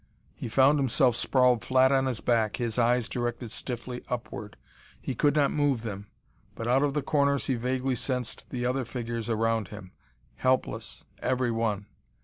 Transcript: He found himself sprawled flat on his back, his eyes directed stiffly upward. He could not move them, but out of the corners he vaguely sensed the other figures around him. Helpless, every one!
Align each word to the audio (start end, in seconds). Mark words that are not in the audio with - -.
He 0.33 0.49
found 0.49 0.79
himself 0.79 1.15
sprawled 1.15 1.63
flat 1.63 1.91
on 1.91 2.07
his 2.07 2.21
back, 2.21 2.57
his 2.57 2.79
eyes 2.79 3.07
directed 3.07 3.51
stiffly 3.51 4.03
upward. 4.09 4.57
He 4.99 5.13
could 5.13 5.35
not 5.35 5.51
move 5.51 5.83
them, 5.83 6.07
but 6.55 6.67
out 6.67 6.81
of 6.81 6.95
the 6.95 7.03
corners 7.03 7.45
he 7.45 7.53
vaguely 7.53 7.93
sensed 7.95 8.49
the 8.49 8.65
other 8.65 8.83
figures 8.83 9.29
around 9.29 9.67
him. 9.67 9.91
Helpless, 10.37 11.03
every 11.21 11.51
one! 11.51 11.85